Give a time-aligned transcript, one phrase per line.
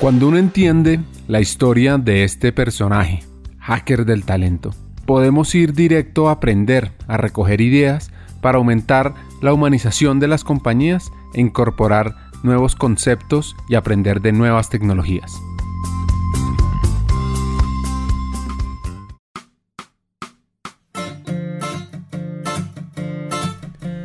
[0.00, 3.22] Cuando uno entiende la historia de este personaje,
[3.58, 4.74] hacker del talento,
[5.06, 8.10] podemos ir directo a aprender, a recoger ideas
[8.40, 14.68] para aumentar la humanización de las compañías e incorporar nuevos conceptos y aprender de nuevas
[14.68, 15.32] tecnologías.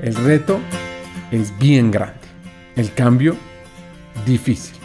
[0.01, 0.59] El reto
[1.31, 2.21] es bien grande,
[2.77, 3.35] el cambio
[4.25, 4.78] difícil.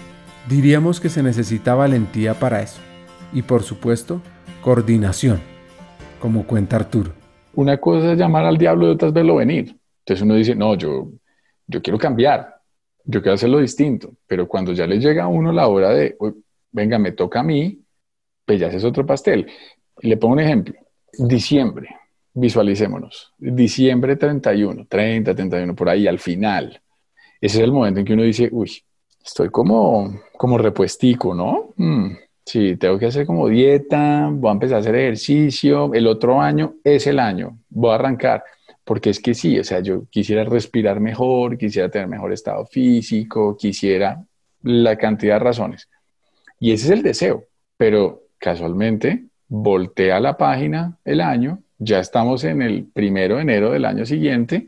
[0.49, 2.79] Diríamos que se necesita valentía para eso
[3.33, 4.21] y por supuesto
[4.61, 5.41] coordinación,
[6.21, 7.13] como cuenta Arturo.
[7.55, 9.75] Una cosa es llamar al diablo y otra es verlo venir.
[10.01, 11.11] Entonces uno dice, no, yo,
[11.67, 12.57] yo quiero cambiar,
[13.05, 16.15] yo quiero hacerlo distinto, pero cuando ya le llega a uno la hora de,
[16.73, 17.81] venga, me toca a mí,
[18.45, 19.47] pues ya es otro pastel.
[20.03, 20.75] le pongo un ejemplo,
[21.13, 21.89] diciembre,
[22.35, 26.83] visualicémonos, diciembre 31, 30, 31, por ahí, al final.
[27.41, 28.71] Ese es el momento en que uno dice, uy,
[29.25, 31.73] estoy como, como repuestico, ¿no?
[31.77, 36.39] Mm, sí, tengo que hacer como dieta, voy a empezar a hacer ejercicio, el otro
[36.39, 38.45] año es el año, voy a arrancar,
[38.85, 43.57] porque es que sí, o sea, yo quisiera respirar mejor, quisiera tener mejor estado físico,
[43.57, 44.23] quisiera
[44.63, 45.89] la cantidad de razones.
[46.61, 47.45] Y ese es el deseo,
[47.79, 53.87] pero casualmente voltea la página el año, ya estamos en el primero de enero del
[53.87, 54.67] año siguiente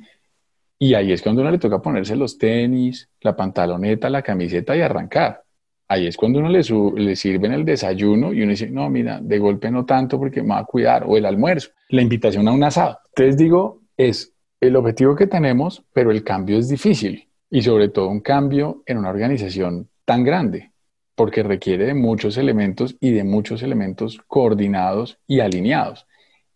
[0.79, 4.81] y ahí es cuando uno le toca ponerse los tenis, la pantaloneta, la camiseta y
[4.81, 5.43] arrancar.
[5.89, 6.63] Ahí es cuando uno le,
[6.97, 10.43] le sirve en el desayuno y uno dice, no, mira, de golpe no tanto porque
[10.43, 12.99] me va a cuidar, o el almuerzo, la invitación a un asado.
[13.09, 18.09] Entonces digo, es el objetivo que tenemos, pero el cambio es difícil y sobre todo
[18.09, 20.73] un cambio en una organización tan grande,
[21.15, 26.07] porque requiere de muchos elementos y de muchos elementos coordinados y alineados.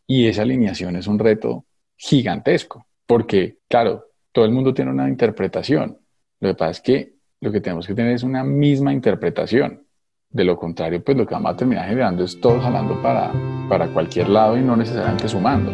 [0.06, 5.98] Y esa alineación es un reto gigantesco, porque, claro, todo el mundo tiene una interpretación.
[6.40, 9.86] Lo que pasa es que lo que tenemos que tener es una misma interpretación.
[10.30, 13.32] De lo contrario, pues lo que vamos a terminar generando es todo jalando para,
[13.69, 15.72] para cualquier lado y no necesariamente sumando.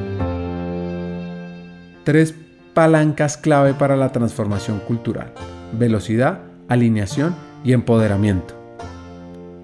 [2.05, 2.35] Tres
[2.73, 5.33] palancas clave para la transformación cultural.
[5.73, 8.55] Velocidad, alineación y empoderamiento.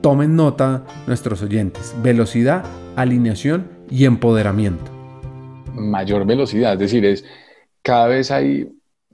[0.03, 1.95] Tomen nota nuestros oyentes.
[2.03, 2.65] Velocidad,
[2.97, 4.91] alineación y empoderamiento.
[5.75, 7.25] Mayor velocidad, es decir, es
[7.83, 8.69] cada vez hay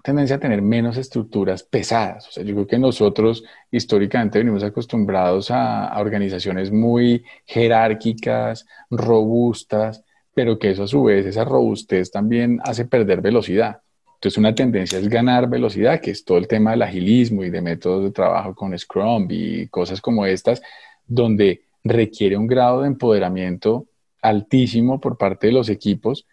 [0.09, 2.29] tendencia a tener menos estructuras pesadas.
[2.29, 10.03] O sea, yo creo que nosotros históricamente venimos acostumbrados a, organizaciones muy jerárquicas, robustas,
[10.33, 13.83] pero que eso a su vez, esa robustez también hace perder velocidad.
[14.15, 17.61] Entonces una tendencia es ganar velocidad, que es todo el tema del agilismo y de
[17.61, 20.63] métodos de trabajo con Scrum y cosas como estas,
[21.07, 23.87] donde requiere un grado de empoderamiento
[24.23, 26.27] altísimo por parte de los equipos,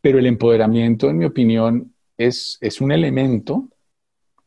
[0.00, 3.68] pero el empoderamiento, en mi opinión, es, un elemento,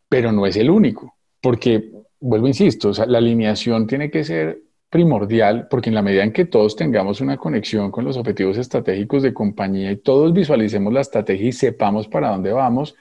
[0.10, 5.90] pero no es el único, porque, vuelvo, insisto, la alineación tiene que ser primordial, porque
[5.90, 9.92] en la medida en que todos tengamos una conexión con los objetivos estratégicos de compañía
[9.92, 12.96] y todos visualicemos la estrategia y sepamos para dónde vamos,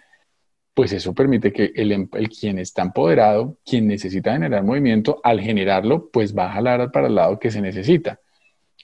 [0.75, 6.11] pues eso permite que el, em, quien está empoderado, quien necesita generar movimiento, al generarlo,
[6.11, 8.19] pues va a jalar para el lado que se necesita.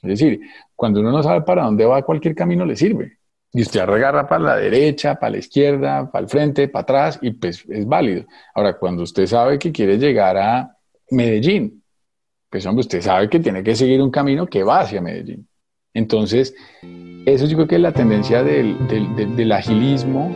[0.03, 0.41] Es decir,
[0.77, 3.19] cuando uno no sabe para dónde va, cualquier camino le sirve.
[3.53, 7.33] Y usted agarra para la derecha, para la izquierda, para el frente, para atrás, y
[7.33, 8.25] pues es válido.
[8.55, 10.77] Ahora, cuando usted sabe que quiere llegar a
[11.11, 11.83] Medellín,
[12.49, 15.49] pues hombre, usted sabe que tiene que seguir un camino que va hacia Medellín.
[15.93, 16.55] Entonces,
[17.27, 18.77] eso yo creo que es la tendencia del,
[19.37, 20.34] del agilismo.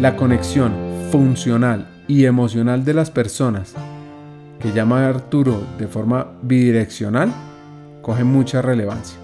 [0.00, 0.72] La conexión
[1.10, 3.74] funcional y emocional de las personas,
[4.60, 7.30] que llama Arturo de forma bidireccional,
[8.00, 9.18] coge mucha relevancia.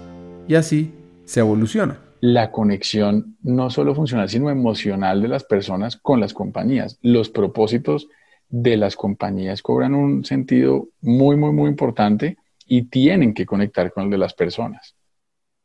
[0.47, 0.93] Y así
[1.25, 6.97] se evoluciona la conexión no solo funcional, sino emocional de las personas con las compañías.
[7.01, 8.07] Los propósitos
[8.49, 14.05] de las compañías cobran un sentido muy, muy, muy importante y tienen que conectar con
[14.05, 14.95] el de las personas.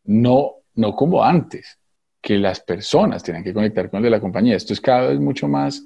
[0.05, 1.79] No, no como antes,
[2.21, 4.57] que las personas tienen que conectar con el de la compañía.
[4.57, 5.85] Esto es cada vez mucho más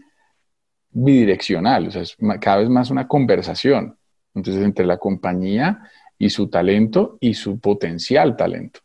[0.90, 3.96] bidireccional, o sea, es cada vez más una conversación.
[4.34, 5.80] Entonces, entre la compañía
[6.18, 8.80] y su talento y su potencial talento.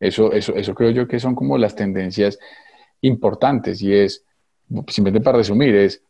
[0.00, 2.38] Eso, eso, eso creo yo que son como las tendencias
[3.02, 4.24] importantes y es,
[4.88, 6.02] simplemente para resumir, es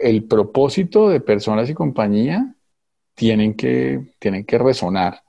[0.00, 2.54] el propósito de personas y compañía
[3.14, 5.22] tienen que, tienen que resonar.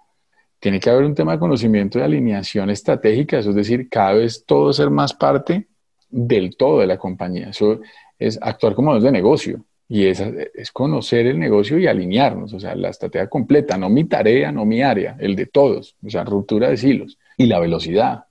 [0.59, 4.43] Tiene que haber un tema de conocimiento de alineación estratégica, eso es decir, cada vez
[4.45, 5.67] todo ser más parte
[6.09, 7.49] del todo de la compañía.
[7.49, 7.79] Eso
[8.17, 12.75] es actuar como de negocio y es, es conocer el negocio y alinearnos, o sea,
[12.75, 16.69] la estrategia completa, no mi tarea, no mi área, el de todos, o sea, ruptura
[16.69, 18.25] de silos y la velocidad.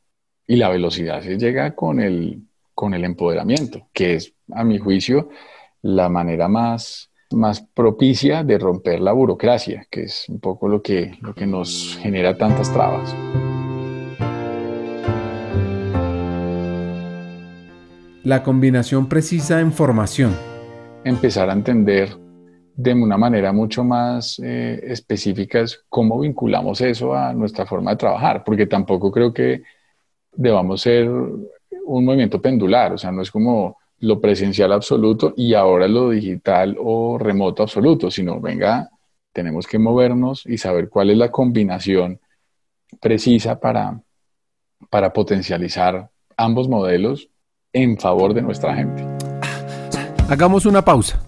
[0.46, 2.42] Y la velocidad se llega con el,
[2.74, 5.30] con el empoderamiento, que es, a mi juicio,
[5.82, 11.18] la manera más más propicia de romper la burocracia, que es un poco lo que,
[11.20, 13.14] lo que nos genera tantas trabas.
[18.24, 20.34] La combinación precisa en formación.
[21.04, 22.16] Empezar a entender
[22.78, 28.44] de una manera mucho más eh, específica cómo vinculamos eso a nuestra forma de trabajar,
[28.44, 29.62] porque tampoco creo que
[30.32, 35.88] debamos ser un movimiento pendular, o sea, no es como lo presencial absoluto y ahora
[35.88, 38.88] lo digital o remoto absoluto, sino venga,
[39.32, 42.20] tenemos que movernos y saber cuál es la combinación
[43.00, 44.00] precisa para,
[44.88, 47.28] para potencializar ambos modelos
[47.72, 49.04] en favor de nuestra gente.
[50.28, 51.27] Hagamos una pausa.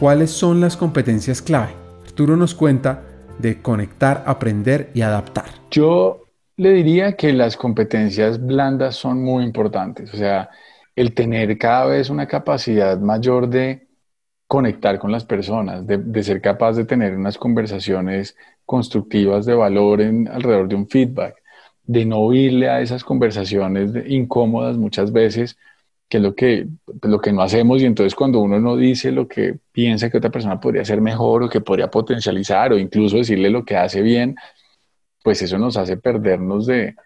[0.00, 1.74] ¿Cuáles son las competencias clave?
[2.06, 3.02] Arturo nos cuenta
[3.38, 5.44] de conectar, aprender y adaptar.
[5.70, 6.24] Yo
[6.56, 10.48] le diría que las competencias blandas son muy importantes, o sea,
[10.96, 13.88] el tener cada vez una capacidad mayor de
[14.46, 20.28] conectar con las personas, de, ser capaz de tener unas conversaciones constructivas de valor en,
[20.28, 21.34] alrededor de un feedback,
[21.84, 25.58] de no oírle a esas conversaciones incómodas muchas veces,
[26.10, 26.66] que es lo que,
[27.02, 30.28] lo que no hacemos y entonces cuando uno no dice lo que piensa que otra
[30.28, 34.34] persona podría hacer mejor o que podría potencializar o incluso decirle lo que hace bien,
[35.22, 36.96] pues eso nos hace perdernos de,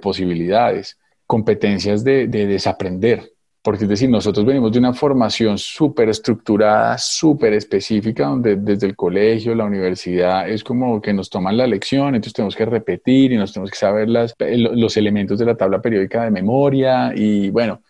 [0.00, 3.32] posibilidades, competencias de, desaprender.
[3.64, 8.94] Porque es decir, nosotros venimos de una formación súper estructurada, súper específica, donde desde el
[8.94, 13.38] colegio, la universidad, es como que nos toman la lección, entonces tenemos que repetir y
[13.38, 17.80] nos tenemos que saber las, los elementos de la tabla periódica de memoria y bueno,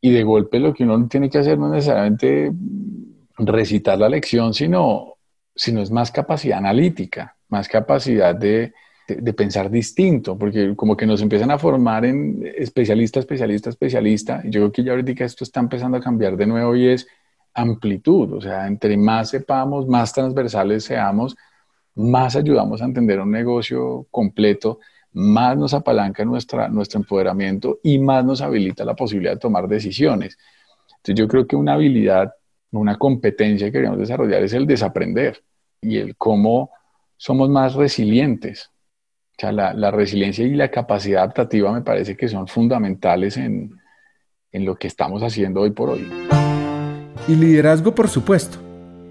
[0.00, 2.52] y de golpe lo que uno tiene que hacer no es necesariamente
[3.36, 5.18] recitar la lección, sino,
[5.54, 8.72] sino es más capacidad analítica más capacidad de,
[9.36, 14.60] pensar distinto, porque como que nos empiezan a formar en especialista, especialista, especialista, y yo
[14.60, 17.06] creo que ya ahorita esto está empezando a cambiar de nuevo y es
[17.54, 21.36] amplitud, o sea, entre más sepamos, más transversales seamos,
[21.94, 24.80] más ayudamos a entender un negocio completo,
[25.12, 30.36] más nos apalanca nuestra, nuestro empoderamiento y más nos habilita la posibilidad de tomar decisiones.
[30.88, 32.34] Entonces yo creo que una habilidad,
[32.72, 35.42] una competencia que queremos desarrollar es el desaprender
[35.80, 36.70] y el cómo
[37.16, 38.70] somos más resilientes.
[39.38, 43.70] O sea, la, resiliencia y la capacidad adaptativa me parece que son fundamentales en,
[44.50, 46.10] en lo que estamos haciendo hoy por hoy.
[47.28, 48.56] Y liderazgo, por supuesto,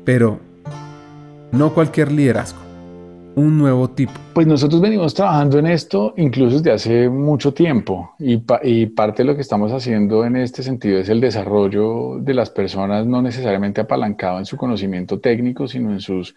[0.04, 0.39] pero
[1.51, 2.60] no cualquier liderazgo,
[3.36, 4.13] un nuevo tipo.
[4.33, 9.28] Pues nosotros venimos trabajando en esto incluso desde hace mucho tiempo y, y, parte de
[9.28, 13.80] lo que estamos haciendo en este sentido es el desarrollo de las personas no necesariamente
[13.80, 16.33] apalancado en su conocimiento técnico, sino en sus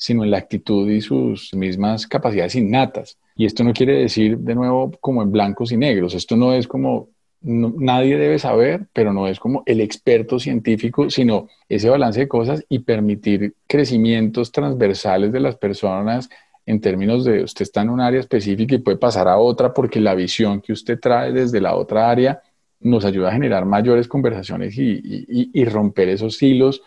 [0.00, 3.18] sino en la actitud y sus mismas capacidades innatas.
[3.36, 6.14] Y esto no quiere decir, de nuevo, como en blancos y negros.
[6.14, 7.10] Esto no es como
[7.42, 12.64] nadie debe saber, pero no es como el experto científico, sino ese balance de cosas
[12.70, 16.30] y permitir crecimientos transversales de las personas
[16.64, 20.00] en términos de usted está en un área específica y puede pasar a otra porque
[20.00, 22.40] la visión que usted trae desde la otra área
[22.80, 26.82] nos ayuda a generar mayores conversaciones y, y romper esos hilos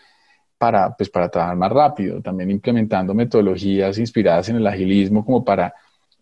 [0.63, 5.73] para, pues, para trabajar más rápido, también implementando metodologías inspiradas en el agilismo como para,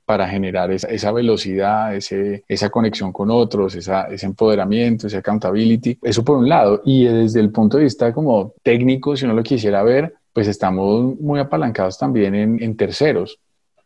[0.04, 6.00] para generar esa, esa velocidad, ese, esa conexión con otros, esa, ese empoderamiento, ese accountability.
[6.02, 6.82] Eso por un lado.
[6.84, 11.20] Y desde el punto de vista como técnico, si uno lo quisiera ver, pues estamos
[11.20, 13.38] muy apalancados también en, en terceros,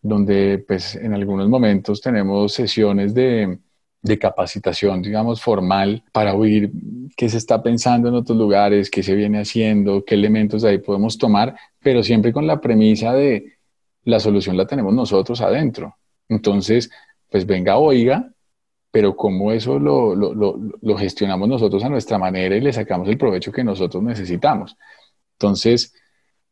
[0.02, 3.58] donde pues en algunos momentos tenemos sesiones de,
[4.06, 6.72] de capacitación, digamos, formal para oír
[7.18, 10.78] qué se está pensando en otros lugares, qué se viene haciendo, qué elementos de ahí
[10.78, 13.54] podemos tomar, pero siempre con la premisa de
[14.04, 15.96] la solución la tenemos nosotros adentro.
[16.30, 16.92] Entonces,
[17.32, 18.32] pues venga, oiga,
[18.92, 23.52] pero cómo eso lo, lo, gestionamos nosotros a nuestra manera y le sacamos el provecho
[23.52, 24.78] que nosotros necesitamos.
[25.34, 25.96] Entonces,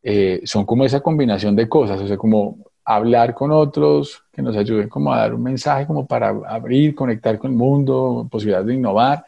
[0.02, 4.56] eh, son como esa combinación de cosas, o sea, como hablar con otros que nos
[4.56, 8.74] ayuden como a dar un mensaje como para abrir, conectar con el mundo, posibilidades de
[8.76, 9.24] innovar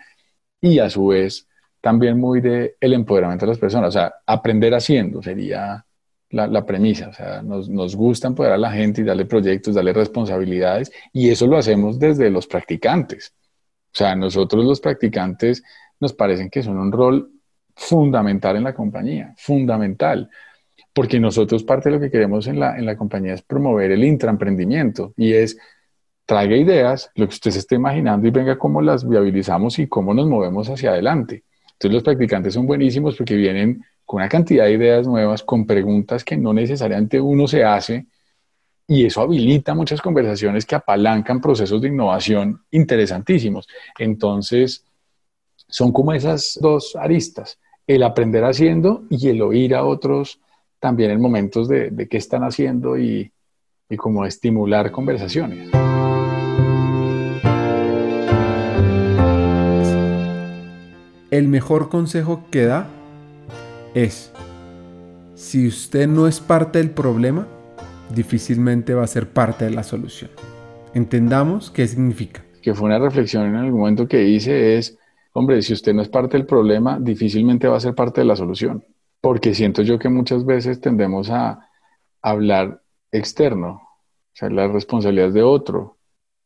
[0.61, 1.47] y a su vez
[1.81, 5.85] también muy de el empoderamiento de las personas, o sea, aprender haciendo sería
[6.31, 9.75] la, la premisa, o sea, nos, nos, gusta empoderar a la gente y darle proyectos,
[9.75, 13.33] darle responsabilidades y eso lo hacemos desde los practicantes.
[13.93, 15.63] O sea, nosotros los practicantes
[15.99, 17.31] nos parecen que son un rol
[17.75, 20.29] fundamental en la compañía, fundamental,
[20.95, 24.05] porque nosotros parte de lo que queremos en la, en la compañía es promover el
[24.05, 25.57] intraemprendimiento y es
[26.25, 30.13] traiga ideas, lo que usted se esté imaginando y venga cómo las viabilizamos y cómo
[30.13, 31.43] nos movemos hacia adelante.
[31.73, 36.23] Entonces los practicantes son buenísimos porque vienen con una cantidad de ideas nuevas, con preguntas
[36.23, 38.05] que no necesariamente uno se hace
[38.87, 43.67] y eso habilita muchas conversaciones que apalancan procesos de innovación interesantísimos.
[43.99, 44.85] Entonces,
[45.67, 50.39] son como esas dos aristas, el aprender haciendo y el oír a otros
[50.79, 53.31] también en momentos de, qué están haciendo y,
[53.89, 55.69] y como estimular conversaciones.
[61.31, 62.87] El mejor consejo que da
[63.93, 64.31] es,
[65.33, 67.47] si usted no es parte del problema,
[68.13, 70.31] difícilmente va a ser parte de la solución.
[70.93, 72.41] Entendamos qué significa.
[72.61, 74.97] Que fue una reflexión en algún momento que hice es,
[75.33, 78.35] hombre, si usted no es parte del problema, difícilmente va a ser parte de la
[78.35, 78.83] solución.
[79.25, 81.67] Porque siento yo que muchas veces tendemos a
[82.21, 85.97] hablar externo, o sea, las responsabilidades de otro.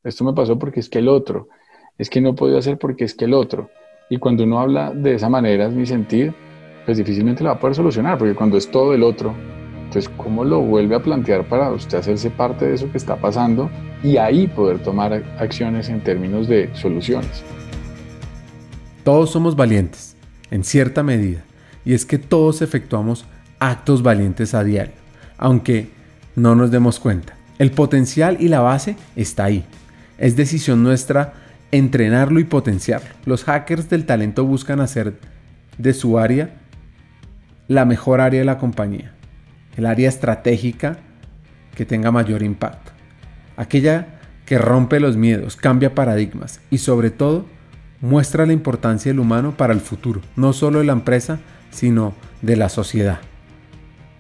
[0.02, 1.50] Esto me pasó porque es que el otro.
[1.98, 3.70] Es que no podía hacer porque es que el otro.
[4.10, 6.34] Y cuando uno habla de esa manera, es mi sentir,
[6.86, 9.36] pues difícilmente lo va a poder solucionar, porque cuando es todo el otro,
[9.84, 13.70] entonces, ¿cómo lo vuelve a plantear para usted hacerse parte de eso que está pasando
[14.02, 17.44] y ahí poder tomar acciones en términos de soluciones?
[19.04, 20.16] Todos somos valientes,
[20.50, 21.44] en cierta medida,
[21.86, 23.26] y es que todos efectuamos
[23.60, 24.94] actos valientes a diario,
[25.38, 25.90] aunque
[26.36, 27.36] no nos demos cuenta.
[27.58, 29.66] El potencial y la base está ahí.
[30.18, 31.34] Es decisión nuestra
[31.72, 33.10] entrenarlo y potenciarlo.
[33.26, 35.20] Los hackers del talento buscan hacer
[35.78, 36.56] de su área
[37.68, 39.14] la mejor área de la compañía
[39.80, 40.98] el área estratégica
[41.74, 42.92] que tenga mayor impacto.
[43.56, 47.46] Aquella que rompe los miedos, cambia paradigmas y sobre todo
[48.02, 51.40] muestra la importancia del humano para el futuro, no solo de la empresa,
[51.72, 53.20] sino de la sociedad.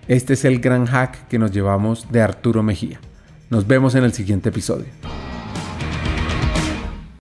[0.07, 2.99] Este es el gran hack que nos llevamos de Arturo Mejía.
[3.49, 4.87] Nos vemos en el siguiente episodio.